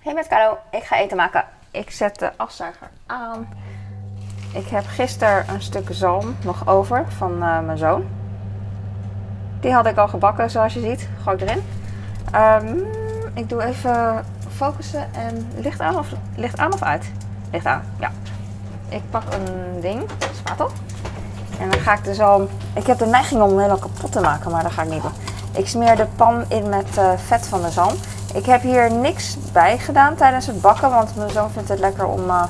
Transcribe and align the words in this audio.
Hey 0.00 0.14
met 0.14 0.26
Carlo, 0.26 0.58
ik 0.70 0.82
ga 0.82 0.96
eten 0.96 1.16
maken. 1.16 1.44
Ik 1.70 1.90
zet 1.90 2.18
de 2.18 2.30
afzuiger 2.36 2.88
aan. 3.06 3.48
Ik 4.54 4.66
heb 4.66 4.84
gisteren 4.86 5.44
een 5.48 5.62
stuk 5.62 5.88
zalm 5.90 6.36
nog 6.44 6.68
over 6.68 7.04
van 7.08 7.42
eh, 7.42 7.60
mijn 7.60 7.78
zoon. 7.78 8.04
Die 9.60 9.72
had 9.72 9.86
ik 9.86 9.96
al 9.96 10.08
gebakken, 10.08 10.50
zoals 10.50 10.74
je 10.74 10.80
ziet. 10.80 11.08
Gooi 11.22 11.36
ik 11.36 11.42
erin. 11.42 11.62
Ehm, 12.32 12.76
ik 13.34 13.48
doe 13.48 13.62
even 13.62 14.24
focussen 14.56 15.14
en 15.14 15.48
licht 15.56 15.80
aan 15.80 15.98
of, 15.98 16.08
licht 16.36 16.58
aan 16.58 16.72
of 16.72 16.82
uit? 16.82 17.12
Licht 17.50 17.66
aan, 17.66 17.82
ja. 17.98 18.10
Ik 18.88 19.02
pak 19.10 19.22
een 19.32 19.80
ding, 19.80 20.02
spatel. 20.34 20.70
En 21.58 21.70
dan 21.70 21.80
ga 21.80 21.92
ik 21.94 22.04
de 22.04 22.14
zalm... 22.14 22.48
Ik 22.74 22.86
heb 22.86 22.98
de 22.98 23.06
neiging 23.06 23.42
om 23.42 23.48
hem 23.48 23.58
helemaal 23.58 23.78
kapot 23.78 24.12
te 24.12 24.20
maken, 24.20 24.50
maar 24.50 24.62
dat 24.62 24.72
ga 24.72 24.82
ik 24.82 24.90
niet 24.90 25.02
doen. 25.02 25.12
Ik 25.52 25.68
smeer 25.68 25.96
de 25.96 26.06
pan 26.16 26.44
in 26.48 26.68
met 26.68 26.98
eh, 26.98 27.12
vet 27.16 27.46
van 27.46 27.62
de 27.62 27.70
zalm. 27.70 27.94
Ik 28.34 28.46
heb 28.46 28.62
hier 28.62 28.92
niks 28.92 29.36
bij 29.52 29.78
gedaan 29.78 30.14
tijdens 30.14 30.46
het 30.46 30.60
bakken, 30.60 30.90
want 30.90 31.16
mijn 31.16 31.30
zoon 31.30 31.50
vindt 31.50 31.68
het 31.68 31.78
lekker 31.78 32.06
om 32.06 32.28
uh, 32.28 32.44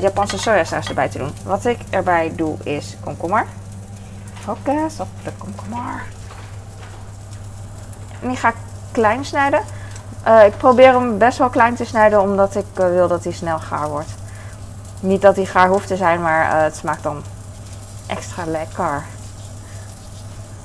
Japanse 0.00 0.38
sojasaus 0.38 0.88
erbij 0.88 1.08
te 1.08 1.18
doen. 1.18 1.34
Wat 1.44 1.64
ik 1.64 1.78
erbij 1.90 2.32
doe 2.36 2.56
is 2.62 2.96
komkommer. 3.04 3.46
Focus 4.40 5.00
op 5.00 5.08
de 5.24 5.32
komkommer. 5.38 6.02
En 8.20 8.28
die 8.28 8.36
ga 8.36 8.48
ik 8.48 8.54
klein 8.92 9.24
snijden. 9.24 9.62
Uh, 10.26 10.44
ik 10.44 10.56
probeer 10.56 10.92
hem 10.92 11.18
best 11.18 11.38
wel 11.38 11.48
klein 11.48 11.74
te 11.74 11.84
snijden, 11.84 12.20
omdat 12.20 12.54
ik 12.54 12.66
wil 12.74 13.08
dat 13.08 13.24
hij 13.24 13.32
snel 13.32 13.58
gaar 13.58 13.88
wordt. 13.88 14.10
Niet 15.00 15.22
dat 15.22 15.36
hij 15.36 15.44
gaar 15.44 15.68
hoeft 15.68 15.86
te 15.86 15.96
zijn, 15.96 16.20
maar 16.22 16.62
het 16.62 16.76
smaakt 16.76 17.02
dan 17.02 17.22
extra 18.06 18.44
lekker. 18.46 19.04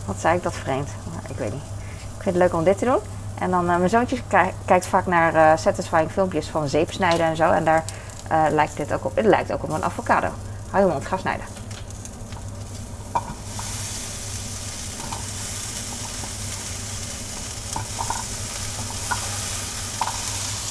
Wat 0.06 0.16
zei 0.20 0.36
ik 0.36 0.44
dat 0.44 0.54
vreemd? 0.54 0.90
Ik 1.30 1.38
weet 1.38 1.54
niet. 1.54 1.64
Ik 2.18 2.22
vind 2.22 2.36
het 2.36 2.44
leuk 2.44 2.54
om 2.54 2.64
dit 2.64 2.78
te 2.78 2.86
doen. 2.86 3.00
En 3.40 3.52
dan, 3.52 3.70
uh, 3.70 3.78
mijn 3.78 3.90
zoontje 3.90 4.18
kijkt 4.66 4.88
vaak 4.88 5.06
naar 5.06 5.36
uh, 5.36 5.52
satisfying 5.58 6.12
filmpjes 6.12 6.48
van 6.48 6.68
zeepsnijden 6.68 7.26
en 7.26 7.36
zo. 7.36 7.52
En 7.52 7.64
daar 7.64 7.84
uh, 8.32 8.44
lijkt 8.50 8.78
dit 8.78 8.94
ook 8.94 9.06
op. 9.06 9.16
Het 9.16 9.26
lijkt 9.26 9.52
ook 9.52 9.64
op 9.64 9.70
een 9.70 9.84
avocado. 9.84 10.28
Hou 10.70 10.86
je 10.86 10.92
mond, 10.92 11.06
ga 11.06 11.18
snijden. 11.18 11.46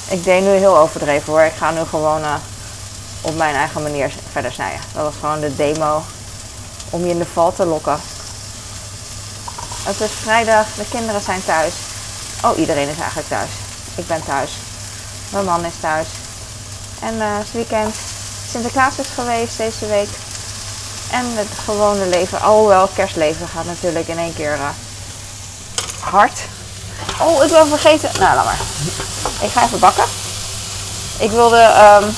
Ik 0.09 0.23
deed 0.23 0.41
nu 0.41 0.49
heel 0.49 0.77
overdreven 0.77 1.33
hoor. 1.33 1.41
Ik 1.41 1.53
ga 1.53 1.71
nu 1.71 1.79
gewoon 1.79 2.21
op 3.21 3.35
mijn 3.35 3.55
eigen 3.55 3.81
manier 3.81 4.13
verder 4.31 4.51
snijden. 4.51 4.79
Dat 4.93 5.03
was 5.03 5.13
gewoon 5.19 5.39
de 5.39 5.55
demo 5.55 6.01
om 6.89 7.01
je 7.01 7.09
in 7.09 7.17
de 7.17 7.25
val 7.25 7.53
te 7.53 7.65
lokken. 7.65 7.99
Het 9.83 9.99
is 9.99 10.11
vrijdag, 10.11 10.73
de 10.73 10.85
kinderen 10.89 11.21
zijn 11.21 11.43
thuis. 11.45 11.73
Oh, 12.43 12.57
iedereen 12.57 12.89
is 12.89 12.97
eigenlijk 12.97 13.27
thuis. 13.27 13.49
Ik 13.95 14.07
ben 14.07 14.23
thuis. 14.25 14.51
Mijn 15.29 15.45
man 15.45 15.65
is 15.65 15.73
thuis. 15.79 16.07
En 17.01 17.15
uh, 17.15 17.37
het 17.37 17.51
weekend. 17.51 17.95
Sinterklaas 18.51 18.97
is 18.97 19.07
geweest 19.15 19.57
deze 19.57 19.85
week. 19.85 20.09
En 21.11 21.25
het 21.33 21.47
gewone 21.65 22.05
leven. 22.05 22.41
Alhoewel, 22.41 22.87
kerstleven 22.87 23.47
gaat 23.47 23.65
natuurlijk 23.65 24.07
in 24.07 24.17
één 24.17 24.35
keer 24.35 24.53
uh, 24.53 24.69
hard. 25.99 26.39
Oh, 27.19 27.43
ik 27.43 27.51
ben 27.51 27.67
vergeten. 27.67 28.09
Nou, 28.19 28.35
laat 28.35 28.45
maar. 28.45 28.59
Ik 29.41 29.51
ga 29.51 29.63
even 29.63 29.79
bakken. 29.79 30.05
Ik 31.17 31.31
wilde 31.31 31.57
een 31.57 32.03
um, 32.03 32.15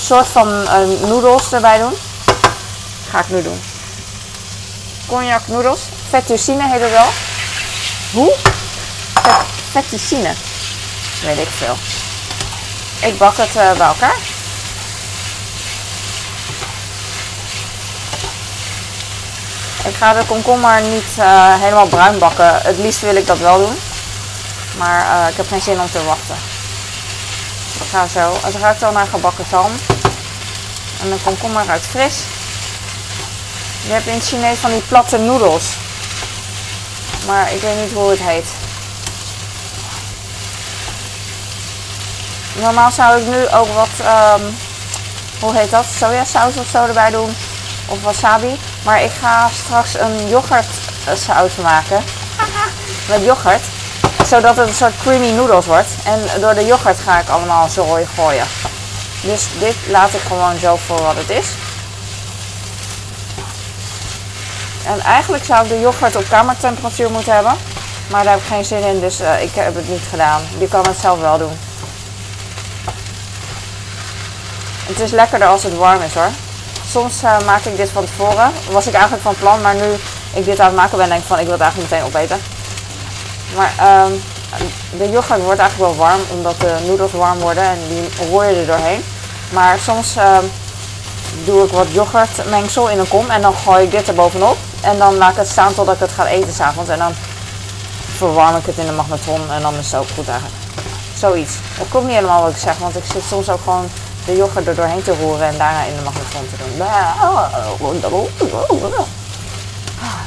soort 0.00 0.26
van 0.26 0.48
uh, 0.48 1.08
noedels 1.08 1.52
erbij 1.52 1.78
doen. 1.78 1.94
Ga 3.10 3.20
ik 3.20 3.28
nu 3.28 3.42
doen. 3.42 3.60
Cognac 5.08 5.46
noedels. 5.46 5.80
Fettuccine 6.08 6.68
heet 6.68 6.80
het 6.80 6.90
wel. 6.90 7.08
Hoe? 8.12 8.34
Fettuccine. 9.70 10.34
Weet 11.22 11.38
ik 11.38 11.48
veel. 11.48 11.76
Ik 13.08 13.18
bak 13.18 13.36
het 13.36 13.56
uh, 13.56 13.72
bij 13.72 13.86
elkaar. 13.86 14.16
Ik 19.84 19.94
ga 19.94 20.12
de 20.12 20.26
komkommer 20.26 20.80
niet 20.80 21.16
uh, 21.18 21.60
helemaal 21.60 21.86
bruin 21.86 22.18
bakken. 22.18 22.60
Het 22.62 22.78
liefst 22.78 23.00
wil 23.00 23.16
ik 23.16 23.26
dat 23.26 23.38
wel 23.38 23.58
doen. 23.58 23.78
Maar 24.76 25.04
uh, 25.04 25.30
ik 25.30 25.36
heb 25.36 25.48
geen 25.48 25.62
zin 25.62 25.80
om 25.80 25.90
te 25.90 26.04
wachten. 26.04 26.36
Ik 27.80 27.88
ga 27.90 28.06
zo. 28.06 28.36
Het 28.42 28.54
ruikt 28.54 28.82
al 28.82 28.92
naar 28.92 29.06
gebakken 29.06 29.44
zalm. 29.50 29.72
En 31.02 31.10
de 31.10 31.16
komkommer 31.24 31.66
ruikt 31.66 31.86
fris. 31.86 32.14
Je 33.86 33.92
hebt 33.92 34.06
in 34.06 34.14
het 34.14 34.26
Chinees 34.26 34.58
van 34.58 34.70
die 34.70 34.82
platte 34.88 35.18
noedels. 35.18 35.64
Maar 37.26 37.52
ik 37.52 37.60
weet 37.60 37.76
niet 37.76 37.92
hoe 37.92 38.10
het 38.10 38.20
heet. 38.20 38.61
Normaal 42.60 42.90
zou 42.90 43.20
ik 43.20 43.26
nu 43.26 43.48
ook 43.48 43.68
wat, 43.74 43.88
um, 44.00 44.56
hoe 45.40 45.56
heet 45.56 45.70
dat, 45.70 45.84
sojasaus 45.98 46.56
of 46.56 46.68
zo 46.68 46.84
erbij 46.84 47.10
doen. 47.10 47.34
Of 47.86 48.02
wasabi. 48.02 48.58
Maar 48.84 49.02
ik 49.02 49.10
ga 49.20 49.48
straks 49.64 49.98
een 49.98 50.28
yoghurtsaus 50.28 51.56
maken. 51.62 52.04
Met 53.10 53.24
yoghurt. 53.24 53.62
Zodat 54.26 54.56
het 54.56 54.68
een 54.68 54.74
soort 54.74 54.92
creamy 55.02 55.30
noodles 55.30 55.66
wordt. 55.66 55.88
En 56.04 56.40
door 56.40 56.54
de 56.54 56.64
yoghurt 56.64 56.98
ga 56.98 57.20
ik 57.20 57.28
allemaal 57.28 57.68
zooi 57.68 58.06
gooien. 58.14 58.46
Dus 59.20 59.46
dit 59.58 59.74
laat 59.88 60.14
ik 60.14 60.20
gewoon 60.26 60.58
zo 60.58 60.76
voor 60.86 61.02
wat 61.02 61.16
het 61.16 61.30
is. 61.30 61.48
En 64.86 65.00
eigenlijk 65.00 65.44
zou 65.44 65.64
ik 65.64 65.68
de 65.68 65.80
yoghurt 65.80 66.16
op 66.16 66.24
kamertemperatuur 66.28 67.10
moeten 67.10 67.34
hebben. 67.34 67.54
Maar 68.10 68.24
daar 68.24 68.32
heb 68.32 68.42
ik 68.42 68.48
geen 68.48 68.64
zin 68.64 68.82
in, 68.82 69.00
dus 69.00 69.20
uh, 69.20 69.42
ik 69.42 69.54
heb 69.54 69.74
het 69.74 69.88
niet 69.88 70.02
gedaan. 70.10 70.42
Je 70.58 70.68
kan 70.68 70.86
het 70.86 70.98
zelf 70.98 71.20
wel 71.20 71.38
doen. 71.38 71.58
Het 74.86 75.00
is 75.00 75.10
lekkerder 75.10 75.48
als 75.48 75.62
het 75.62 75.76
warm 75.76 76.02
is 76.02 76.14
hoor. 76.14 76.30
Soms 76.88 77.22
uh, 77.22 77.40
maak 77.46 77.64
ik 77.64 77.76
dit 77.76 77.90
van 77.90 78.04
tevoren. 78.04 78.52
Was 78.70 78.86
ik 78.86 78.92
eigenlijk 78.92 79.22
van 79.22 79.34
plan, 79.34 79.60
maar 79.60 79.74
nu 79.74 79.92
ik 80.34 80.44
dit 80.44 80.60
aan 80.60 80.66
het 80.66 80.76
maken 80.76 80.96
ben, 80.96 81.08
denk 81.08 81.20
ik 81.20 81.26
van 81.26 81.38
ik 81.38 81.44
wil 81.44 81.52
het 81.52 81.62
eigenlijk 81.62 81.90
meteen 81.90 82.06
opeten. 82.06 82.40
Maar 83.56 84.02
um, 84.04 84.22
de 84.98 85.10
yoghurt 85.10 85.42
wordt 85.42 85.60
eigenlijk 85.60 85.90
wel 85.90 86.06
warm, 86.06 86.20
omdat 86.30 86.60
de 86.60 86.76
noedels 86.86 87.12
warm 87.12 87.38
worden 87.38 87.62
en 87.62 87.78
die 87.88 88.26
roer 88.28 88.44
je 88.44 88.60
er 88.60 88.66
doorheen. 88.66 89.04
Maar 89.50 89.78
soms 89.78 90.16
um, 90.16 90.50
doe 91.44 91.64
ik 91.64 91.70
wat 91.70 91.86
yoghurtmengsel 91.90 92.88
in 92.88 92.98
een 92.98 93.08
kom 93.08 93.30
en 93.30 93.42
dan 93.42 93.54
gooi 93.54 93.84
ik 93.84 93.90
dit 93.90 94.08
er 94.08 94.14
bovenop. 94.14 94.56
En 94.80 94.98
dan 94.98 95.16
laat 95.16 95.30
ik 95.30 95.36
het 95.36 95.48
staan 95.48 95.74
totdat 95.74 95.94
ik 95.94 96.00
het 96.00 96.10
ga 96.10 96.26
eten 96.26 96.52
s'avonds. 96.52 96.90
En 96.90 96.98
dan 96.98 97.14
verwarm 98.16 98.56
ik 98.56 98.66
het 98.66 98.76
in 98.76 98.86
de 98.86 98.92
magnetron 98.92 99.50
en 99.50 99.62
dan 99.62 99.74
is 99.74 99.92
het 99.92 100.00
ook 100.00 100.08
goed 100.14 100.28
eigenlijk. 100.28 100.60
Zoiets. 101.18 101.52
Dat 101.78 101.86
klopt 101.90 102.06
niet 102.06 102.14
helemaal 102.14 102.42
wat 102.42 102.50
ik 102.50 102.56
zeg, 102.56 102.78
want 102.78 102.96
ik 102.96 103.04
zit 103.12 103.22
soms 103.28 103.48
ook 103.48 103.60
gewoon 103.64 103.90
de 104.24 104.36
yoghurt 104.36 104.66
er 104.66 104.74
doorheen 104.74 105.02
te 105.02 105.14
roeren 105.20 105.46
en 105.46 105.58
daarna 105.58 105.82
in 105.82 105.96
de 105.96 106.02
magnetron 106.02 106.48
te 106.50 106.56
doen. 106.56 106.86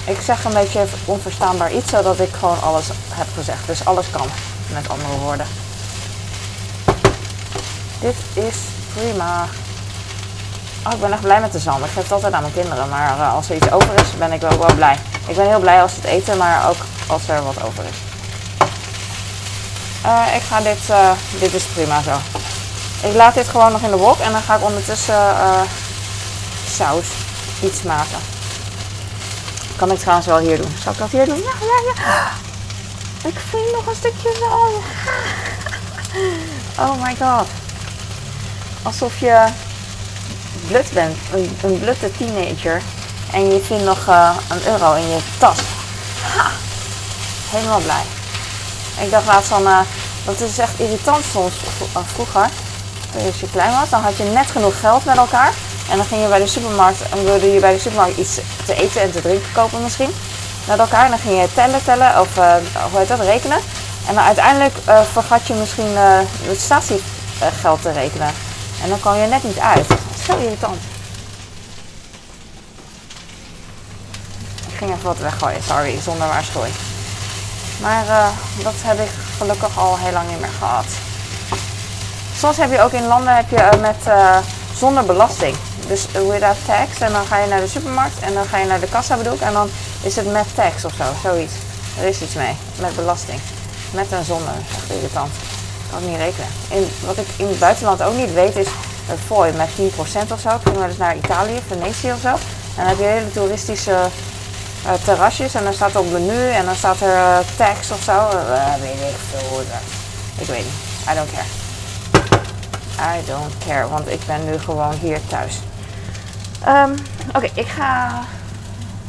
Ik 0.06 0.22
zeg 0.22 0.44
een 0.44 0.54
beetje 0.54 0.86
onverstaanbaar 1.06 1.74
iets, 1.74 1.90
zodat 1.90 2.20
ik 2.20 2.34
gewoon 2.40 2.62
alles 2.62 2.86
heb 3.10 3.28
gezegd. 3.36 3.68
Dus 3.68 3.86
alles 3.86 4.06
kan, 4.12 4.28
met 4.74 4.90
andere 4.90 5.18
woorden. 5.18 5.48
Dit 8.00 8.16
is 8.34 8.56
prima. 8.94 9.48
Oh, 10.88 10.94
ik 10.94 11.00
ben 11.00 11.12
echt 11.12 11.22
blij 11.22 11.40
met 11.40 11.52
de 11.52 11.60
zalm. 11.60 11.84
Ik 11.84 11.90
geef 11.94 12.04
het 12.04 12.12
altijd 12.12 12.34
aan 12.34 12.42
mijn 12.42 12.54
kinderen. 12.54 12.90
Maar 12.90 13.18
uh, 13.18 13.34
als 13.36 13.50
er 13.50 13.56
iets 13.56 13.72
over 13.72 13.94
is, 13.94 14.18
ben 14.18 14.32
ik 14.32 14.42
wel, 14.42 14.58
wel 14.58 14.76
blij. 14.76 14.98
Ik 15.28 15.36
ben 15.36 15.48
heel 15.48 15.60
blij 15.60 15.82
als 15.82 15.96
het 15.96 16.04
eten, 16.04 16.38
maar 16.38 16.70
ook 16.70 16.78
als 17.08 17.22
er 17.28 17.44
wat 17.44 17.64
over 17.64 17.84
is. 17.84 17.98
Uh, 20.06 20.36
ik 20.36 20.42
ga 20.42 20.62
dit, 20.62 20.90
uh, 20.90 21.12
dit 21.40 21.54
is 21.54 21.64
prima 21.64 22.02
zo. 22.02 22.12
Ik 23.02 23.14
laat 23.14 23.34
dit 23.34 23.48
gewoon 23.48 23.72
nog 23.72 23.82
in 23.82 23.92
de 23.92 23.98
wok 23.98 24.20
en 24.20 24.32
dan 24.32 24.42
ga 24.42 24.56
ik 24.56 24.64
ondertussen 24.64 25.36
saus 26.68 27.08
iets 27.62 27.82
maken. 27.82 28.20
Kan 29.76 29.92
ik 29.92 30.00
trouwens 30.00 30.28
wel 30.28 30.38
hier 30.38 30.58
doen. 30.58 30.76
Zal 30.84 30.92
ik 30.92 30.98
dat 30.98 31.10
hier 31.10 31.26
doen? 31.26 31.38
Ja, 31.38 31.54
ja, 31.60 31.94
ja. 31.96 32.32
Ik 33.30 33.36
vind 33.50 33.72
nog 33.72 33.88
een 33.88 33.96
stukje 33.96 34.36
zalm. 34.40 34.84
Oh 36.80 37.02
my 37.02 37.16
god. 37.16 37.48
Alsof 38.84 39.20
je 39.20 39.46
blut 40.68 40.92
bent, 40.94 41.18
een, 41.34 41.58
een 41.64 41.80
blutte 41.80 42.12
teenager. 42.12 42.82
En 43.32 43.52
je 43.52 43.62
vindt 43.64 43.84
nog 43.84 44.08
uh, 44.08 44.36
een 44.50 44.66
euro 44.66 44.94
in 44.94 45.10
je 45.10 45.20
tas. 45.38 45.58
Ha! 46.36 46.52
Helemaal 47.50 47.80
blij. 47.80 48.04
Ik 49.06 49.12
dacht 49.12 49.26
laatst 49.26 49.50
van, 49.50 49.62
uh, 49.62 49.80
dat 50.26 50.40
is 50.40 50.58
echt 50.58 50.80
irritant 50.80 51.26
soms 51.32 51.54
vroeger. 52.14 52.50
Als 53.16 53.40
je 53.40 53.50
klein 53.52 53.80
was, 53.80 53.90
dan 53.90 54.02
had 54.02 54.18
je 54.18 54.24
net 54.24 54.52
genoeg 54.52 54.80
geld 54.80 55.06
met 55.06 55.18
elkaar. 55.18 55.54
En 55.90 55.98
dan 55.98 56.06
ging 56.06 56.22
je 56.22 56.28
bij 56.28 56.40
de 56.40 56.48
supermarkt 56.48 57.10
en 57.10 57.24
wilde 57.24 57.52
je 57.52 57.60
bij 57.60 57.74
de 57.74 57.80
supermarkt 57.80 58.18
iets 58.18 58.40
te 58.66 58.76
eten 58.76 59.02
en 59.02 59.12
te 59.12 59.22
drinken 59.22 59.52
kopen 59.54 59.82
misschien. 59.82 60.10
Met 60.68 60.80
elkaar 60.80 61.04
en 61.04 61.10
dan 61.10 61.20
ging 61.20 61.42
je 61.42 61.48
tellen, 61.54 61.84
tellen 61.84 62.20
of 62.20 62.38
uh, 62.38 62.56
hoe 62.92 63.00
heet 63.00 63.08
dat, 63.08 63.20
rekenen. 63.20 63.58
En 64.08 64.16
dan 64.16 64.24
uiteindelijk 64.24 64.74
uh, 64.88 65.02
vergat 65.12 65.48
je 65.48 65.54
misschien 65.54 65.92
uh, 65.92 66.20
het 66.44 66.60
statiegeld 66.60 67.82
te 67.82 67.92
rekenen. 67.92 68.32
En 68.84 68.90
dan 68.90 69.00
kwam 69.00 69.16
je 69.16 69.28
net 69.28 69.44
niet 69.44 69.60
uit. 69.60 69.86
Zo 70.26 70.38
irritant. 70.38 70.82
Ik 74.68 74.78
ging 74.78 74.92
even 74.92 75.04
wat 75.04 75.18
weggooien, 75.18 75.64
sorry, 75.64 76.00
zonder 76.04 76.28
waarschuwing. 76.28 76.74
Maar 77.82 78.06
dat 78.64 78.74
heb 78.78 79.00
ik 79.00 79.10
gelukkig 79.38 79.78
al 79.78 79.98
heel 79.98 80.12
lang 80.12 80.30
niet 80.30 80.40
meer 80.40 80.56
gehad. 80.60 80.86
Soms 82.46 82.58
heb 82.58 82.72
je 82.72 82.82
ook 82.82 82.92
in 82.92 83.08
landen 83.08 83.36
heb 83.36 83.50
je, 83.50 83.56
eh, 83.56 83.80
met, 83.82 83.96
eh, 84.04 84.38
zonder 84.76 85.06
belasting. 85.06 85.56
Dus 85.88 86.06
without 86.12 86.56
tax. 86.66 87.00
En 87.00 87.12
dan 87.12 87.26
ga 87.26 87.38
je 87.38 87.48
naar 87.48 87.60
de 87.60 87.68
supermarkt 87.68 88.20
en 88.20 88.34
dan 88.34 88.46
ga 88.46 88.58
je 88.58 88.66
naar 88.66 88.80
de 88.80 88.88
kassa 88.88 89.18
bedoel 89.18 89.34
ik. 89.34 89.42
En 89.42 89.54
dan 89.54 89.70
is 90.04 90.16
het 90.16 90.32
met 90.32 90.46
tax 90.56 90.86
of 90.86 90.94
zo, 90.94 91.04
zoiets. 91.24 91.54
Er 92.00 92.08
is 92.08 92.22
iets 92.22 92.34
mee, 92.34 92.56
met 92.80 92.96
belasting. 92.96 93.40
Met 93.92 94.12
en 94.12 94.26
zonder, 94.26 94.54
echt 94.76 94.90
irritant. 94.90 95.32
Kan 95.92 96.00
ik 96.00 96.08
niet 96.08 96.18
rekenen. 96.18 96.48
In, 96.70 96.92
wat 97.06 97.18
ik 97.18 97.28
in 97.38 97.48
het 97.48 97.60
buitenland 97.60 98.02
ook 98.02 98.16
niet 98.16 98.34
weet 98.34 98.56
is 98.56 98.68
een 99.10 99.18
fooi 99.26 99.52
met 99.52 99.70
10% 99.76 100.32
of 100.32 100.40
zo. 100.40 100.50
Ik 100.50 100.62
ging 100.64 100.78
wel 100.78 100.88
eens 100.88 100.98
naar 100.98 101.16
Italië, 101.16 101.62
Venetië 101.68 102.12
of 102.12 102.20
zo. 102.22 102.30
En 102.30 102.38
dan 102.76 102.86
heb 102.86 102.98
je 102.98 103.04
hele 103.04 103.32
toeristische 103.32 103.98
terrasjes 105.04 105.54
en 105.54 105.64
dan 105.64 105.74
staat 105.74 105.94
er 105.94 106.00
op 106.00 106.12
menu 106.12 106.50
en 106.50 106.66
dan 106.66 106.76
staat 106.76 107.02
er 107.02 107.44
tax 107.58 107.92
of 107.92 108.02
zo. 108.04 108.12
Uh, 108.12 108.74
weet 108.82 109.10
ik 109.12 109.18
veel. 109.32 109.62
Ik 110.38 110.48
weet 110.48 110.64
niet. 110.64 111.12
I 111.12 111.16
don't 111.16 111.32
care. 111.32 111.65
I 113.00 113.26
don't 113.26 113.58
care, 113.66 113.88
want 113.90 114.08
ik 114.08 114.26
ben 114.26 114.46
nu 114.46 114.60
gewoon 114.60 114.94
hier 114.94 115.20
thuis. 115.28 115.60
Um, 116.68 116.96
Oké, 117.34 117.50
ik 117.54 117.68
ga 117.68 118.22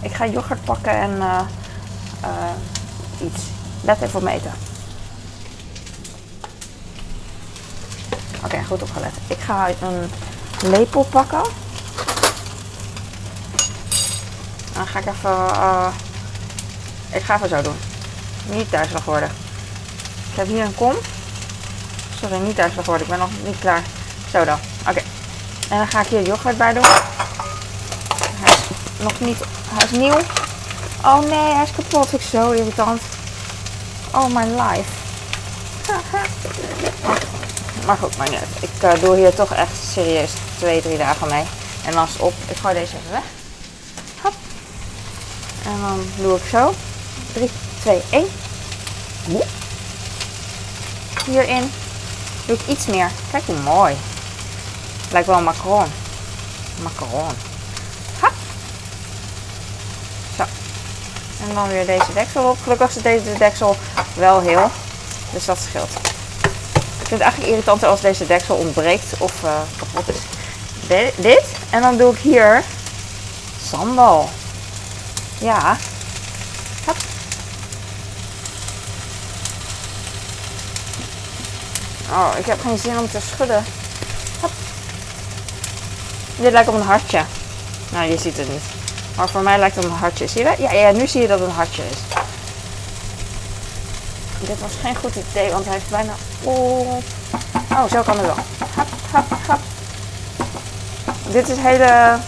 ik 0.01 0.13
ga 0.15 0.27
yoghurt 0.27 0.65
pakken 0.65 0.93
en 0.93 1.23
iets. 3.21 3.43
Let 3.81 4.01
even 4.01 4.21
op. 4.21 4.53
Oké, 8.45 8.65
goed 8.65 8.83
opgelet. 8.83 9.13
Ik 9.27 9.39
ga 9.39 9.69
een 9.69 10.11
lepel 10.71 11.05
pakken. 11.05 11.43
Dan 14.73 14.87
ga 14.87 14.99
ik 14.99 15.07
even... 15.07 15.31
Uh, 15.31 15.89
ik 17.11 17.23
ga 17.23 17.37
even 17.37 17.49
zo 17.49 17.63
doen. 17.63 17.77
Niet 18.47 18.71
duizelig 18.71 19.05
worden. 19.05 19.31
Ik 20.31 20.37
heb 20.37 20.47
hier 20.47 20.65
een 20.65 20.75
kom. 20.75 20.95
Sorry, 22.21 22.37
niet 22.37 22.57
duizelig 22.57 22.87
worden. 22.87 23.07
Ik 23.07 23.13
ben 23.13 23.19
nog 23.19 23.31
niet 23.45 23.59
klaar. 23.59 23.83
Zo 24.31 24.45
dan. 24.45 24.59
Oké. 24.89 25.03
En 25.69 25.79
dan 25.79 25.89
ga 25.89 26.01
ik 26.01 26.07
hier 26.07 26.23
yoghurt 26.23 26.57
bij 26.57 26.73
doen. 26.73 26.85
Hij 28.35 28.53
is 28.53 29.03
nog 29.03 29.21
niet... 29.21 29.39
Hij 29.69 29.85
is 29.85 29.91
nieuw. 29.91 30.19
Oh 31.05 31.19
nee, 31.19 31.55
hij 31.55 31.63
is 31.63 31.71
kapot. 31.71 32.13
Ik 32.13 32.21
zo 32.21 32.51
irritant. 32.51 33.01
Oh 34.13 34.27
my 34.27 34.45
life. 34.45 34.91
maar 37.87 37.97
goed, 37.97 38.17
maar 38.17 38.31
net. 38.31 38.47
Ik 38.61 38.83
uh, 38.83 39.01
doe 39.01 39.17
hier 39.17 39.35
toch 39.35 39.55
echt 39.55 39.77
serieus 39.93 40.31
twee, 40.59 40.83
drie 40.83 40.99
dagen 40.99 41.29
mee. 41.29 41.45
En 41.85 41.93
dan 41.93 42.05
is 42.05 42.19
op. 42.19 42.35
Ik 42.47 42.57
gooi 42.57 42.75
deze 42.75 42.97
even 42.97 43.11
weg. 43.11 43.23
Hop. 44.23 44.35
En 45.65 45.81
dan 45.81 46.07
doe 46.17 46.37
ik 46.37 46.43
zo. 46.51 46.75
3, 47.33 47.51
2, 47.81 48.03
1. 48.11 48.27
Hierin 51.27 51.71
doe 52.47 52.57
ik 52.57 52.67
iets 52.67 52.87
meer. 52.87 53.11
Kijk 53.31 53.43
hoe 53.47 53.57
mooi. 53.57 53.97
Lijkt 55.11 55.27
wel 55.27 55.37
een 55.37 55.45
macaron. 55.45 55.87
Macaron. 56.83 57.35
Hop. 58.21 58.33
Zo. 60.37 60.43
En 61.49 61.55
dan 61.55 61.69
weer 61.69 61.87
deze 61.87 62.13
deksel 62.15 62.45
op. 62.45 62.59
Gelukkig 62.63 62.97
is 62.97 63.03
deze 63.03 63.39
deksel 63.39 63.77
wel 64.15 64.41
heel. 64.41 64.71
Dus 65.33 65.45
dat 65.45 65.59
scheelt. 65.59 65.91
Ik 67.01 67.13
vind 67.13 67.21
het 67.21 67.21
eigenlijk 67.21 67.53
irritanter 67.53 67.89
als 67.89 68.01
deze 68.01 68.27
deksel 68.27 68.57
ontbreekt 68.57 69.13
of 69.19 69.33
uh, 69.45 69.51
kapot 69.77 70.09
is. 70.09 70.21
Dit. 71.17 71.45
En 71.71 71.83
dan 71.83 71.97
doe 71.97 72.13
ik 72.13 72.19
hier 72.19 72.63
sambal. 73.69 74.31
Ja. 75.39 75.77
Oh, 82.11 82.31
ik 82.39 82.47
heb 82.47 82.61
geen 82.61 82.79
zin 82.79 82.99
om 82.99 83.11
te 83.11 83.21
schudden. 83.21 83.65
Hop. 84.41 84.51
Dit 86.37 86.53
lijkt 86.53 86.69
op 86.69 86.75
een 86.75 86.81
hartje. 86.83 87.23
Nou, 87.89 88.11
je 88.11 88.19
ziet 88.19 88.37
het 88.37 88.49
niet. 88.49 88.63
Maar 89.17 89.29
voor 89.29 89.43
mij 89.43 89.59
lijkt 89.59 89.77
het 89.77 89.85
op 89.85 89.91
een 89.91 89.97
hartje. 89.97 90.27
Zie 90.27 90.43
je 90.43 90.49
dat? 90.49 90.59
Ja, 90.59 90.73
ja, 90.73 90.91
nu 90.91 91.07
zie 91.07 91.21
je 91.21 91.29
dat 91.29 91.39
het 91.39 91.49
een 91.49 91.55
hartje 91.55 91.83
is. 91.91 91.99
Dit 94.41 94.61
was 94.61 94.71
geen 94.81 94.97
goed 94.97 95.15
idee, 95.31 95.51
want 95.51 95.65
hij 95.65 95.75
heeft 95.75 95.91
bijna... 95.91 96.13
Oh, 96.43 96.95
oh 97.71 97.91
zo 97.91 98.03
kan 98.03 98.17
het 98.17 98.27
wel. 98.27 98.37
Hap, 98.75 98.89
hap, 99.11 99.39
hap. 99.47 99.61
Dit 101.29 101.49
is 101.49 101.59
hele 101.59 102.19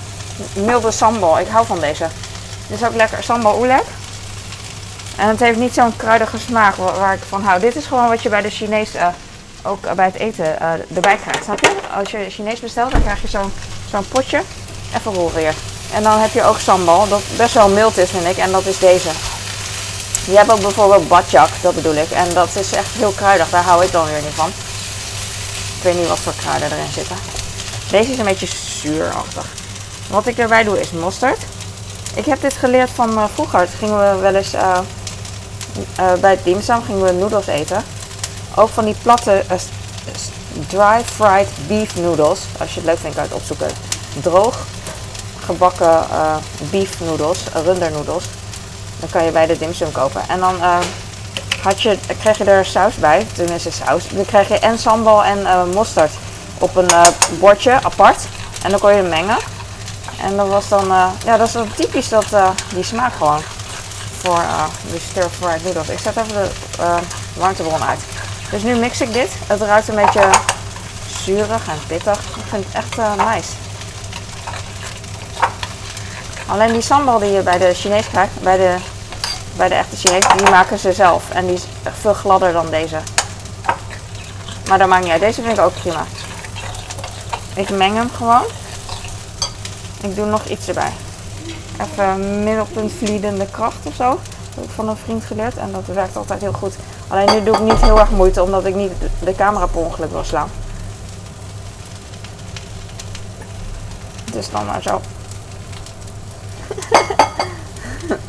milde 0.52 0.90
sambal. 0.90 1.38
Ik 1.38 1.48
hou 1.48 1.66
van 1.66 1.80
deze. 1.80 2.08
Dit 2.66 2.80
is 2.80 2.86
ook 2.86 2.94
lekker 2.94 3.22
sambal 3.22 3.58
oelek. 3.58 3.84
En 5.16 5.28
het 5.28 5.40
heeft 5.40 5.58
niet 5.58 5.74
zo'n 5.74 5.96
kruidige 5.96 6.38
smaak 6.38 6.76
waar 6.76 7.14
ik 7.14 7.22
van 7.28 7.42
hou. 7.42 7.60
Dit 7.60 7.76
is 7.76 7.86
gewoon 7.86 8.08
wat 8.08 8.22
je 8.22 8.28
bij 8.28 8.42
de 8.42 8.50
Chinees 8.50 8.94
uh, 8.94 9.06
ook 9.62 9.94
bij 9.94 10.04
het 10.04 10.14
eten 10.14 10.44
uh, 10.44 10.96
erbij 10.96 11.16
krijgt. 11.16 11.44
Snap 11.44 11.60
je? 11.60 11.76
Als 11.94 12.10
je 12.10 12.26
Chinees 12.28 12.60
bestelt, 12.60 12.92
dan 12.92 13.02
krijg 13.02 13.22
je 13.22 13.28
zo'n 13.28 13.52
zo'n 13.90 14.08
potje. 14.08 14.42
Even 14.96 15.14
rollen 15.14 15.34
weer. 15.34 15.54
En 15.92 16.02
dan 16.02 16.20
heb 16.20 16.32
je 16.32 16.42
ook 16.42 16.58
sambal, 16.58 17.08
dat 17.08 17.22
best 17.36 17.54
wel 17.54 17.68
mild 17.68 17.96
is 17.96 18.10
vind 18.10 18.26
ik. 18.26 18.36
En 18.36 18.52
dat 18.52 18.66
is 18.66 18.78
deze. 18.78 19.08
Je 20.24 20.36
hebt 20.36 20.52
ook 20.52 20.60
bijvoorbeeld 20.60 21.08
badjak, 21.08 21.48
dat 21.60 21.74
bedoel 21.74 21.94
ik. 21.94 22.10
En 22.10 22.34
dat 22.34 22.56
is 22.56 22.72
echt 22.72 22.92
heel 22.92 23.10
kruidig, 23.10 23.50
daar 23.50 23.62
hou 23.62 23.84
ik 23.84 23.92
dan 23.92 24.06
weer 24.06 24.22
niet 24.22 24.34
van. 24.34 24.48
Ik 25.76 25.82
weet 25.82 25.98
niet 25.98 26.08
wat 26.08 26.18
voor 26.18 26.34
kruiden 26.40 26.72
erin 26.72 26.92
zitten. 26.92 27.16
Deze 27.90 28.12
is 28.12 28.18
een 28.18 28.24
beetje 28.24 28.48
zuurachtig. 28.80 29.44
Wat 30.10 30.26
ik 30.26 30.38
erbij 30.38 30.64
doe 30.64 30.80
is 30.80 30.90
mosterd. 30.90 31.38
Ik 32.14 32.24
heb 32.24 32.40
dit 32.40 32.52
geleerd 32.52 32.90
van 32.90 33.18
uh, 33.18 33.24
vroeger. 33.34 33.68
gingen 33.78 33.98
we 33.98 34.20
wel 34.20 34.34
eens 34.34 34.54
uh, 34.54 34.78
bij 36.20 36.30
het 36.30 36.44
dimsum 36.44 36.82
gingen 36.82 37.04
we 37.04 37.12
noedels 37.12 37.46
eten. 37.46 37.84
Ook 38.58 38.68
van 38.68 38.84
die 38.84 38.96
platte 39.02 39.44
dry 40.68 41.04
fried 41.04 41.48
beef 41.66 41.96
noodles. 41.96 42.40
Als 42.60 42.74
je 42.74 42.80
het 42.80 42.88
leuk 42.88 42.98
vindt 42.98 43.16
kan 43.16 43.24
je 43.24 43.30
het 43.30 43.38
opzoeken. 43.38 43.70
Droog 44.22 44.56
gebakken 45.44 46.06
beef 46.70 47.00
noodles, 47.00 47.38
rundernoedels. 47.64 48.24
Dan 49.00 49.08
kan 49.10 49.24
je 49.24 49.30
bij 49.30 49.46
de 49.46 49.58
dimsum 49.58 49.92
kopen. 49.92 50.22
En 50.28 50.40
dan 50.40 50.54
uh, 50.56 50.78
had 51.62 51.82
je, 51.82 51.98
krijg 52.20 52.38
je 52.38 52.44
er 52.44 52.64
saus 52.64 52.94
bij, 52.94 53.26
tenminste 53.34 53.70
saus. 53.70 54.08
Dan 54.08 54.24
krijg 54.24 54.48
je 54.48 54.58
en 54.58 54.78
sambal 54.78 55.24
en 55.24 55.38
uh, 55.38 55.64
mosterd 55.74 56.10
op 56.58 56.76
een 56.76 56.90
uh, 56.90 57.02
bordje 57.38 57.72
apart. 57.82 58.22
En 58.62 58.70
dan 58.70 58.80
kon 58.80 58.94
je 58.94 59.02
mengen. 59.02 59.36
En 60.20 60.36
dat 60.36 60.48
was 60.48 60.68
dan, 60.68 60.86
ja, 61.24 61.36
dat 61.36 61.46
is 61.46 61.52
dan 61.52 61.70
typisch 61.74 62.08
dat, 62.08 62.26
die 62.74 62.84
smaak 62.84 63.12
gewoon. 63.14 63.40
Voor 64.16 64.42
de 64.90 64.98
stir 65.10 65.28
fried 65.40 65.64
noodles. 65.64 65.88
Ik 65.88 65.98
zet 65.98 66.16
even 66.16 66.34
de 66.34 66.48
warmtebron 67.34 67.82
uit. 67.82 68.00
Dus 68.50 68.62
nu 68.62 68.74
mix 68.74 69.00
ik 69.00 69.12
dit. 69.12 69.30
Het 69.46 69.60
ruikt 69.60 69.88
een 69.88 69.94
beetje 69.94 70.30
zuurig 71.24 71.68
en 71.68 71.78
pittig. 71.86 72.18
Ik 72.18 72.44
vind 72.48 72.64
het 72.64 72.74
echt 72.74 72.96
nice. 73.16 73.52
Alleen 76.46 76.72
die 76.72 76.82
sambal 76.82 77.18
die 77.18 77.30
je 77.30 77.42
bij 77.42 77.58
de 77.58 77.74
Chinees 77.74 78.08
krijgt, 78.08 78.40
bij 78.40 78.56
de, 78.56 78.76
bij 79.56 79.68
de 79.68 79.74
echte 79.74 79.96
Chinees, 79.96 80.24
die 80.36 80.50
maken 80.50 80.78
ze 80.78 80.92
zelf. 80.92 81.30
En 81.30 81.46
die 81.46 81.54
is 81.54 81.64
echt 81.82 81.98
veel 82.00 82.14
gladder 82.14 82.52
dan 82.52 82.70
deze. 82.70 82.98
Maar 84.68 84.78
dat 84.78 84.88
maakt 84.88 85.02
niet 85.02 85.12
uit. 85.12 85.20
Deze 85.20 85.42
vind 85.42 85.58
ik 85.58 85.64
ook 85.64 85.74
prima. 85.74 86.04
Ik 87.54 87.70
meng 87.70 87.96
hem 87.96 88.10
gewoon. 88.10 88.44
Ik 90.00 90.16
doe 90.16 90.26
nog 90.26 90.44
iets 90.44 90.68
erbij. 90.68 90.92
Even 91.80 92.44
middelpuntvliedende 92.44 93.46
kracht 93.50 93.78
of 93.82 93.94
zo. 93.94 94.08
Dat 94.08 94.54
heb 94.54 94.64
ik 94.64 94.70
van 94.70 94.88
een 94.88 94.96
vriend 94.96 95.24
geleerd 95.24 95.56
en 95.56 95.72
dat 95.72 95.86
werkt 95.86 96.16
altijd 96.16 96.40
heel 96.40 96.52
goed. 96.52 96.74
Alleen 97.08 97.34
nu 97.34 97.42
doe 97.42 97.54
ik 97.54 97.60
niet 97.60 97.80
heel 97.80 97.98
erg 97.98 98.10
moeite 98.10 98.42
omdat 98.42 98.64
ik 98.64 98.74
niet 98.74 98.92
de 99.20 99.34
camera 99.34 99.66
per 99.66 99.80
ongeluk 99.80 100.10
wil 100.10 100.24
slaan. 100.24 100.50
Dus 104.32 104.50
dan 104.50 104.66
maar 104.66 104.82
zo. 104.82 105.00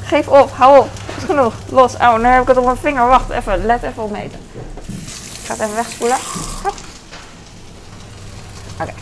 Geef 0.00 0.28
op, 0.28 0.52
hou 0.52 0.78
op. 0.78 0.88
Is 1.16 1.24
genoeg. 1.24 1.54
Los. 1.68 1.94
Oh, 1.94 2.16
nu 2.16 2.26
heb 2.26 2.42
ik 2.42 2.48
het 2.48 2.56
op 2.56 2.64
mijn 2.64 2.76
vinger. 2.76 3.06
Wacht 3.06 3.30
even. 3.30 3.66
Let 3.66 3.82
even 3.82 4.02
op 4.02 4.10
meten. 4.10 4.40
Ik 5.40 5.44
ga 5.44 5.52
het 5.52 5.62
even 5.62 5.74
wegspoelen. 5.74 6.16
Oké. 8.80 8.92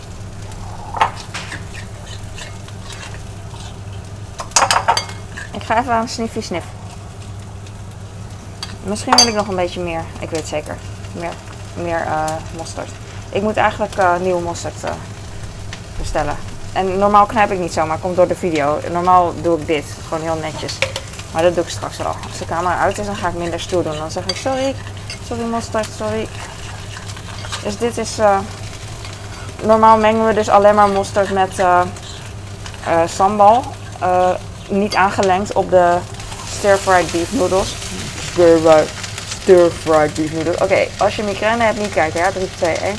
Ik 5.53 5.63
ga 5.63 5.79
even 5.79 5.93
aan 5.93 6.09
sniffie 6.09 6.43
snif. 6.43 6.65
Misschien 8.87 9.17
wil 9.17 9.27
ik 9.27 9.35
nog 9.35 9.49
een 9.49 9.57
beetje 9.57 9.81
meer. 9.81 10.01
Ik 10.19 10.31
weet 10.31 10.47
zeker. 10.47 10.77
Meer, 11.13 11.33
meer 11.75 12.01
uh, 12.07 12.25
mosterd. 12.57 12.91
Ik 13.31 13.43
moet 13.43 13.57
eigenlijk 13.57 13.99
uh, 13.99 14.17
nieuwe 14.21 14.43
mosterd 14.43 14.85
uh, 14.85 14.91
bestellen. 15.99 16.37
En 16.73 16.99
normaal 16.99 17.27
knijp 17.27 17.51
ik 17.51 17.59
niet 17.59 17.73
zo, 17.73 17.87
maar 17.87 17.99
komt 17.99 18.17
door 18.17 18.29
de 18.29 18.35
video. 18.35 18.79
Normaal 18.93 19.35
doe 19.43 19.59
ik 19.59 19.67
dit, 19.67 19.85
gewoon 20.09 20.23
heel 20.23 20.39
netjes. 20.43 20.79
Maar 21.33 21.43
dat 21.43 21.55
doe 21.55 21.65
ik 21.65 21.71
straks 21.71 21.97
wel. 21.97 22.15
Als 22.29 22.39
de 22.39 22.45
camera 22.45 22.79
uit 22.79 22.99
is, 22.99 23.07
dan 23.07 23.17
ga 23.17 23.29
ik 23.29 23.35
minder 23.35 23.61
stoer 23.61 23.83
doen. 23.83 23.97
Dan 23.97 24.11
zeg 24.11 24.27
ik 24.27 24.37
sorry, 24.37 24.75
sorry 25.27 25.45
mosterd, 25.45 25.89
sorry. 25.97 26.29
Dus 27.63 27.79
dit 27.79 27.99
is... 27.99 28.19
Normaal 29.63 29.99
mengen 29.99 30.27
we 30.27 30.35
dus 30.35 30.49
alleen 30.49 30.75
maar 30.75 30.89
mosterd 30.89 31.31
met 31.33 31.63
sambal. 33.07 33.63
niet 34.69 34.95
aangelengd 34.95 35.53
op 35.53 35.71
de 35.71 35.99
stir-fried 36.51 37.13
beef 37.13 37.33
noodles. 37.33 37.75
Stir-fried 38.37 40.11
stir. 40.13 40.63
Oké, 40.63 40.89
als 40.99 41.17
je 41.17 41.23
migraine 41.23 41.65
hebt, 41.65 41.79
niet 41.79 41.93
kijken. 41.93 42.21
Ja, 42.21 42.31
3, 42.31 42.49
2, 42.57 42.75
1. 42.75 42.99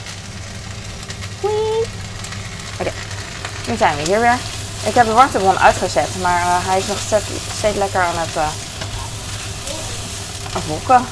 Oké, 2.80 2.92
nu 3.68 3.76
zijn 3.78 3.96
we 3.96 4.02
hier 4.02 4.20
weer. 4.20 4.38
Ik 4.86 4.94
heb 4.94 5.06
de 5.06 5.14
warmtebron 5.14 5.60
uitgezet, 5.60 6.08
maar 6.22 6.42
uh, 6.42 6.68
hij 6.68 6.78
is 6.78 6.88
nog 6.88 6.98
steeds, 7.58 7.78
lekker 7.78 8.02
aan 8.02 8.18
het, 8.18 8.36
uh, 8.36 8.48
het 10.54 10.66
wokken. 10.68 11.06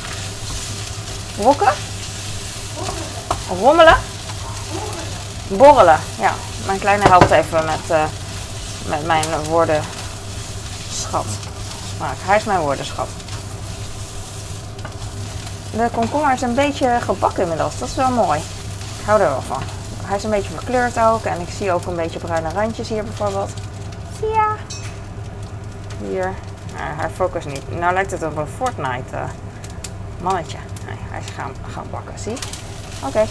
Wokken? 1.35 1.73
Rommelen? 3.59 3.97
Borrelen. 5.47 5.99
Ja, 6.19 6.33
mijn 6.65 6.79
kleine 6.79 7.07
helpt 7.07 7.31
even 7.31 7.65
met, 7.65 7.91
uh, 7.91 8.03
met 8.85 9.05
mijn 9.05 9.25
woordenschat. 9.49 11.25
Smaak. 11.95 12.15
Hij 12.25 12.37
is 12.37 12.43
mijn 12.43 12.59
woordenschat. 12.59 13.07
De 15.75 15.89
komkommer 15.93 16.33
is 16.33 16.41
een 16.41 16.55
beetje 16.55 16.97
gebakken 17.01 17.41
inmiddels. 17.41 17.79
Dat 17.79 17.87
is 17.87 17.95
wel 17.95 18.11
mooi. 18.11 18.39
Ik 18.99 19.05
hou 19.05 19.21
er 19.21 19.29
wel 19.29 19.41
van. 19.41 19.61
Hij 20.03 20.17
is 20.17 20.23
een 20.23 20.29
beetje 20.29 20.49
verkleurd 20.49 20.99
ook. 20.99 21.23
En 21.23 21.41
ik 21.41 21.49
zie 21.49 21.71
ook 21.71 21.85
een 21.85 21.95
beetje 21.95 22.19
bruine 22.19 22.49
randjes 22.49 22.89
hier 22.89 23.03
bijvoorbeeld. 23.03 23.49
Zie 24.19 24.27
ja. 24.27 24.55
Hier. 26.01 26.33
Hij 26.73 27.09
focust 27.09 27.47
niet. 27.47 27.79
Nou 27.79 27.93
lijkt 27.93 28.11
het 28.11 28.23
op 28.23 28.37
een 28.37 28.47
Fortnite 28.47 29.15
uh, 29.15 29.23
mannetje. 30.21 30.57
Hij 30.85 31.19
is 31.19 31.29
gaan, 31.29 31.51
gaan 31.71 31.85
bakken. 31.91 32.19
Zie? 32.19 32.37
Oké. 33.05 33.25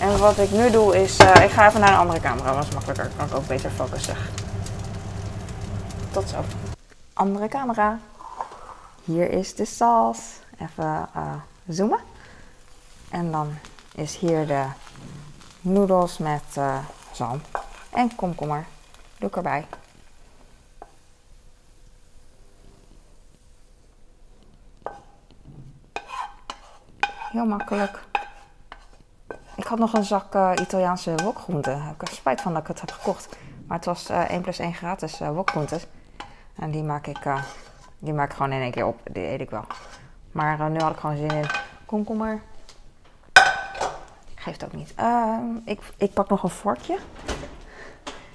En 0.00 0.18
wat 0.18 0.38
ik 0.38 0.50
nu 0.50 0.70
doe 0.70 1.02
is, 1.02 1.20
uh, 1.20 1.44
ik 1.44 1.50
ga 1.50 1.68
even 1.68 1.80
naar 1.80 1.92
een 1.92 1.98
andere 1.98 2.20
camera. 2.20 2.54
Dat 2.54 2.64
is 2.64 2.74
makkelijker. 2.74 3.10
Kan 3.16 3.26
ik 3.26 3.34
ook 3.34 3.46
beter 3.46 3.70
focussen. 3.70 4.16
Tot 6.10 6.28
zo. 6.28 6.36
Andere 7.12 7.48
camera. 7.48 7.98
Hier 9.04 9.30
is 9.30 9.54
de 9.54 9.64
saus. 9.64 10.18
Even 10.58 11.08
uh, 11.16 11.22
zoomen. 11.72 12.00
En 13.10 13.30
dan 13.30 13.54
is 13.94 14.16
hier 14.16 14.46
de 14.46 14.64
noedels 15.60 16.18
met 16.18 16.42
uh, 16.58 16.78
zalm 17.12 17.40
en 17.90 18.14
komkommer. 18.14 18.66
Doe 19.18 19.28
ik 19.28 19.36
erbij. 19.36 19.66
Heel 27.32 27.46
makkelijk. 27.46 28.00
Ik 29.56 29.64
had 29.64 29.78
nog 29.78 29.92
een 29.92 30.04
zak 30.04 30.34
uh, 30.34 30.52
Italiaanse 30.60 31.14
wokgroenten. 31.14 31.82
Heb 31.82 31.94
ik 31.94 32.08
er 32.08 32.14
spijt 32.14 32.40
van 32.40 32.52
dat 32.52 32.62
ik 32.62 32.68
het 32.68 32.80
heb 32.80 32.90
gekocht. 32.90 33.36
Maar 33.66 33.76
het 33.76 33.86
was 33.86 34.10
uh, 34.10 34.30
1 34.30 34.40
plus 34.40 34.58
1 34.58 34.74
gratis 34.74 35.18
wokgroentes. 35.18 35.86
En 36.56 36.70
die 36.70 36.82
maak 36.82 37.06
ik, 37.06 37.32
die 37.98 38.12
maak 38.12 38.30
ik 38.30 38.36
gewoon 38.36 38.52
in 38.52 38.60
één 38.60 38.70
keer 38.70 38.86
op. 38.86 39.00
Die 39.04 39.26
eet 39.26 39.40
ik 39.40 39.50
wel. 39.50 39.64
Maar 40.32 40.70
nu 40.70 40.78
had 40.78 40.92
ik 40.92 40.98
gewoon 40.98 41.16
zin 41.16 41.30
in 41.30 41.50
komkommer. 41.86 42.42
Geeft 44.34 44.64
ook 44.64 44.72
niet. 44.72 44.94
Uh, 44.98 45.38
ik, 45.64 45.80
ik 45.96 46.12
pak 46.12 46.28
nog 46.28 46.42
een 46.42 46.50
vorkje. 46.50 46.98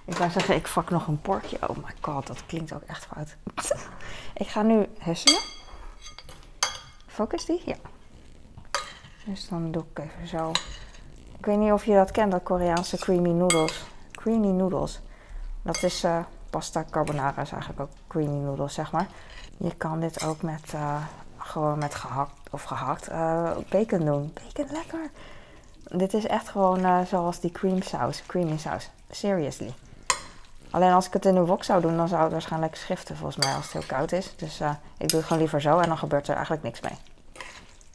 Ik 0.05 0.17
wou 0.17 0.31
zeggen, 0.31 0.55
ik 0.55 0.71
pak 0.73 0.89
nog 0.89 1.07
een 1.07 1.21
porkje. 1.21 1.57
Oh 1.67 1.77
my 1.77 1.93
god, 2.01 2.27
dat 2.27 2.45
klinkt 2.45 2.73
ook 2.73 2.81
echt 2.81 3.05
fout. 3.05 3.35
ik 4.43 4.47
ga 4.47 4.61
nu 4.61 4.87
husselen. 4.99 5.41
Focus 7.07 7.45
die? 7.45 7.61
Ja. 7.65 7.75
Dus 9.25 9.47
dan 9.47 9.71
doe 9.71 9.83
ik 9.93 9.99
even 9.99 10.27
zo. 10.27 10.51
Ik 11.37 11.45
weet 11.45 11.57
niet 11.57 11.71
of 11.71 11.85
je 11.85 11.93
dat 11.93 12.11
kent, 12.11 12.31
dat 12.31 12.43
Koreaanse 12.43 12.97
creamy 12.97 13.29
noodles. 13.29 13.85
Creamy 14.11 14.47
noodles. 14.47 15.01
Dat 15.61 15.83
is 15.83 16.03
uh, 16.03 16.19
pasta 16.49 16.85
carbonara, 16.89 17.41
is 17.41 17.51
eigenlijk 17.51 17.81
ook 17.81 17.89
creamy 18.07 18.37
noodles, 18.37 18.73
zeg 18.73 18.91
maar. 18.91 19.07
Je 19.57 19.75
kan 19.75 19.99
dit 19.99 20.25
ook 20.25 20.41
met, 20.41 20.73
uh, 20.73 21.03
gewoon 21.45 21.77
met 21.77 21.95
gehakt 21.95 22.31
of 22.49 22.63
gehakt 22.63 23.09
uh, 23.11 23.51
bacon 23.69 24.05
doen. 24.05 24.33
Bacon, 24.33 24.75
lekker. 24.75 25.09
Dit 25.83 26.13
is 26.13 26.25
echt 26.27 26.49
gewoon 26.49 26.79
uh, 26.79 27.01
zoals 27.01 27.39
die 27.39 27.51
cream 27.51 27.81
saus, 27.81 28.23
creamy 28.27 28.57
saus. 28.57 28.89
Seriously. 29.09 29.73
Alleen 30.69 30.91
als 30.91 31.07
ik 31.07 31.13
het 31.13 31.25
in 31.25 31.35
een 31.35 31.45
wok 31.45 31.63
zou 31.63 31.81
doen, 31.81 31.97
dan 31.97 32.07
zou 32.07 32.21
het 32.21 32.31
waarschijnlijk 32.31 32.75
schriften 32.75 33.17
volgens 33.17 33.45
mij 33.45 33.55
als 33.55 33.63
het 33.63 33.73
heel 33.73 33.97
koud 33.97 34.11
is. 34.11 34.33
Dus 34.35 34.61
uh, 34.61 34.69
ik 34.97 35.09
doe 35.09 35.17
het 35.17 35.27
gewoon 35.27 35.41
liever 35.41 35.61
zo 35.61 35.79
en 35.79 35.87
dan 35.87 35.97
gebeurt 35.97 36.27
er 36.27 36.35
eigenlijk 36.35 36.63
niks 36.63 36.81
mee. 36.81 36.97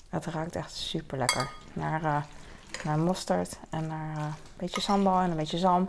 Het 0.09 0.27
ruikt 0.27 0.57
echt 0.57 0.75
super 0.75 1.19
lekker. 1.19 1.51
Naar, 1.73 2.27
naar 2.85 2.99
mosterd 2.99 3.59
en 3.71 3.87
naar 3.87 4.17
een 4.17 4.35
beetje 4.57 4.81
sambal 4.81 5.21
en 5.21 5.31
een 5.31 5.37
beetje 5.37 5.59
zalm. 5.59 5.89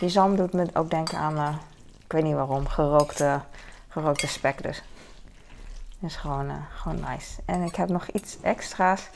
Die 0.00 0.08
zalm 0.08 0.36
doet 0.36 0.52
me 0.52 0.66
ook 0.72 0.90
denken 0.90 1.18
aan, 1.18 1.58
ik 2.04 2.12
weet 2.12 2.22
niet 2.22 2.34
waarom, 2.34 2.66
gerookte, 2.66 3.40
gerookte 3.88 4.26
spek 4.26 4.62
dus. 4.62 4.82
Is 6.02 6.16
gewoon, 6.16 6.66
gewoon 6.74 7.00
nice. 7.10 7.42
En 7.44 7.62
ik 7.62 7.74
heb 7.74 7.88
nog 7.88 8.08
iets 8.08 8.40
extra's. 8.40 9.08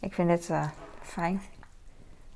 Ik 0.00 0.14
vind 0.14 0.28
dit 0.28 0.50
fijn. 1.02 1.42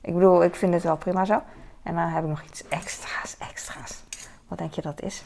Ik 0.00 0.14
bedoel, 0.14 0.44
ik 0.44 0.54
vind 0.54 0.74
het 0.74 0.82
wel 0.82 0.96
prima 0.96 1.24
zo. 1.24 1.42
En 1.82 1.94
dan 1.94 2.08
heb 2.08 2.22
ik 2.22 2.28
nog 2.28 2.42
iets 2.42 2.68
extra's, 2.68 3.36
extra's. 3.38 4.02
Wat 4.48 4.58
denk 4.58 4.74
je 4.74 4.82
dat 4.82 5.02
is? 5.02 5.24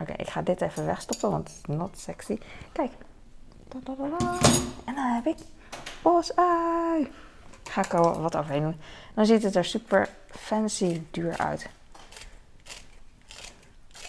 Oké, 0.00 0.12
ik 0.12 0.28
ga 0.28 0.42
dit 0.42 0.60
even 0.60 0.86
wegstoppen, 0.86 1.30
want 1.30 1.48
het 1.48 1.56
is 1.56 1.76
not 1.76 1.98
sexy. 1.98 2.38
Kijk. 2.72 2.92
En 4.84 4.94
dan 4.94 5.14
heb 5.14 5.26
ik 5.26 5.36
bosui. 6.02 7.12
Ga 7.62 7.84
ik 7.84 7.92
er 7.92 8.20
wat 8.20 8.36
overheen 8.36 8.62
doen. 8.62 8.80
Dan 9.14 9.26
ziet 9.26 9.42
het 9.42 9.56
er 9.56 9.64
super 9.64 10.08
fancy 10.30 11.02
duur 11.10 11.36
uit. 11.38 11.68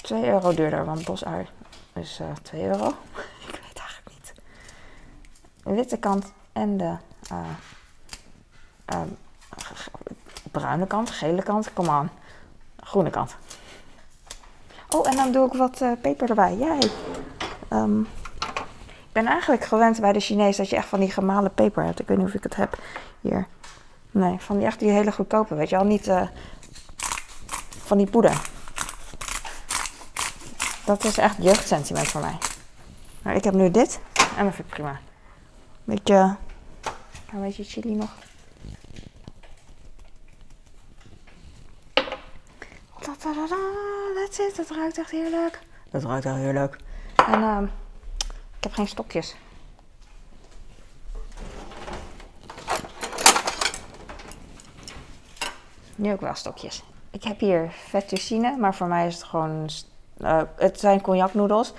2 0.02 0.26
euro 0.26 0.54
duurder, 0.54 0.86
want 0.86 1.06
bosui 1.06 1.48
uh, 2.00 2.28
2 2.42 2.64
euro. 2.64 2.88
ik 3.48 3.60
weet 3.64 3.80
eigenlijk 3.80 4.10
niet. 4.10 4.34
Witte 5.64 5.98
kant 5.98 6.32
en 6.54 6.78
de... 6.78 6.96
Uh, 7.32 7.40
uh, 8.94 9.02
bruine 10.52 10.88
kant, 10.88 11.10
gele 11.10 11.44
kant, 11.44 11.74
kom 11.74 11.90
aan. 11.90 12.12
Groene 12.78 13.10
kant. 13.10 13.36
Oh, 14.90 15.08
en 15.08 15.16
dan 15.16 15.32
doe 15.32 15.48
ik 15.48 15.54
wat 15.54 15.82
uh, 15.82 15.92
peper 16.02 16.30
erbij. 16.30 16.56
Jij. 16.56 16.92
Um, 17.70 18.08
ik 18.90 19.12
ben 19.12 19.26
eigenlijk 19.26 19.64
gewend 19.64 20.00
bij 20.00 20.14
de 20.14 20.20
Chinees 20.20 20.58
dat 20.58 20.70
je 20.70 20.76
echt 20.76 20.88
van 20.88 21.00
die 21.00 21.12
gemalen 21.12 21.54
peper 21.54 21.84
hebt. 21.84 22.00
Ik 22.00 22.08
weet 22.08 22.18
niet 22.18 22.28
of 22.28 22.34
ik 22.34 22.44
het 22.44 22.56
heb 22.56 22.78
hier. 23.22 23.48
Nee, 24.12 24.40
van 24.40 24.58
die 24.58 24.66
echt 24.66 24.80
die 24.80 24.90
hele 24.90 25.12
goedkope, 25.12 25.56
weet 25.56 25.70
je 25.70 25.76
wel. 25.76 25.86
Niet 25.86 26.12
van 27.84 27.98
die 27.98 28.10
poeder. 28.10 28.59
Dat 30.90 31.04
is 31.04 31.18
echt 31.18 31.36
jeugdsentiment 31.40 32.08
voor 32.08 32.22
mij. 32.22 32.38
Maar 33.22 33.36
ik 33.36 33.44
heb 33.44 33.54
nu 33.54 33.72
dit 33.72 34.00
en 34.38 34.46
dat 34.46 34.54
vind 34.54 34.68
ik 34.68 34.74
prima. 34.74 35.00
Beetje, 35.84 36.36
een 37.34 37.42
beetje 37.42 37.64
chili 37.64 37.96
nog. 37.96 38.10
That's 44.16 44.38
it. 44.40 44.58
Het 44.58 44.70
ruikt 44.70 44.98
echt 44.98 45.12
heerlijk. 45.12 45.60
Dat 45.90 46.04
ruikt 46.04 46.26
echt 46.26 46.36
heerlijk. 46.36 46.78
En 47.16 47.42
uh, 47.42 47.62
ik 48.58 48.64
heb 48.64 48.74
geen 48.74 48.88
stokjes. 48.88 49.36
Nu 55.96 56.12
ook 56.12 56.22
wel 56.22 56.36
stokjes. 56.36 56.84
Ik 57.12 57.24
heb 57.24 57.40
hier 57.40 57.72
fettuccine, 57.72 58.58
maar 58.58 58.76
voor 58.76 58.88
mij 58.88 59.08
is 59.08 59.14
het 59.14 59.24
gewoon... 59.24 59.70
Uh, 60.22 60.42
het 60.56 60.80
zijn 60.80 61.02
cognacnoedels 61.02 61.74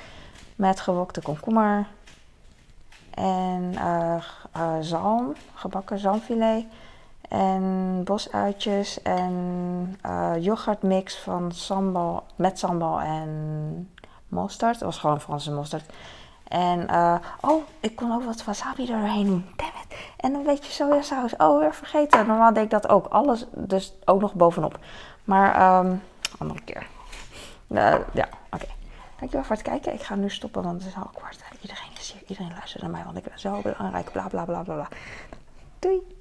met 0.56 0.80
gewokte 0.80 1.22
komkommer 1.22 1.86
en 3.10 3.72
uh, 3.74 4.76
zalm, 4.80 5.32
gebakken 5.54 5.98
zalmfilet 5.98 6.64
en 7.28 8.00
bosuitjes 8.04 9.02
en 9.02 9.96
yoghurtmix 10.38 11.16
van 11.16 11.52
sambal, 11.52 12.22
met 12.36 12.58
sambal 12.58 13.00
en 13.00 13.90
mosterd. 14.28 14.72
Dat 14.72 14.82
was 14.82 14.98
gewoon 14.98 15.20
Franse 15.20 15.52
mosterd. 15.52 15.84
En 16.48 16.88
oh, 17.40 17.62
ik 17.80 17.96
kon 17.96 18.12
ook 18.12 18.24
wat 18.24 18.44
wasabi 18.44 18.86
doorheen 18.86 19.26
doen. 19.26 19.44
Damn 19.56 19.72
it. 19.88 19.96
En 20.16 20.34
een 20.34 20.42
beetje 20.42 20.72
sojasaus. 20.72 21.36
Oh, 21.36 21.58
weer 21.58 21.74
vergeten. 21.74 22.26
Normaal 22.26 22.52
deed 22.52 22.64
ik 22.64 22.70
dat 22.70 22.88
ook. 22.88 23.06
Alles 23.06 23.46
dus 23.52 23.94
ook 24.04 24.20
nog 24.20 24.34
bovenop. 24.34 24.78
Maar 25.24 25.78
um, 25.78 26.02
andere 26.38 26.60
keer. 26.60 26.86
Uh, 27.70 27.98
ja, 28.12 28.28
oké. 28.50 28.66
Dankjewel 29.18 29.44
voor 29.44 29.56
het 29.56 29.64
kijken. 29.64 29.92
Ik 29.92 30.02
ga 30.02 30.14
nu 30.14 30.30
stoppen, 30.30 30.62
want 30.62 30.82
het 30.82 30.90
is 30.90 30.96
al 30.96 31.10
kwart. 31.14 31.44
Iedereen 31.60 31.92
is 31.98 32.12
hier. 32.12 32.22
Iedereen 32.26 32.52
luistert 32.52 32.82
naar 32.82 32.90
mij, 32.90 33.04
want 33.04 33.16
ik 33.16 33.24
ben 33.24 33.38
zo 33.38 33.60
belangrijk. 33.62 34.12
Bla 34.12 34.28
bla 34.28 34.44
bla 34.44 34.62
bla 34.62 34.74
bla. 34.74 34.88
Doei. 35.78 36.18